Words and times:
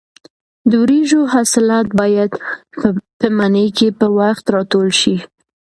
د 0.69 0.71
وریژو 0.83 1.21
حاصلات 1.33 1.87
باید 1.99 2.31
په 3.19 3.27
مني 3.37 3.67
کې 3.77 3.87
په 3.99 4.07
وخت 4.17 4.45
راټول 4.55 4.89
شي. 5.01 5.17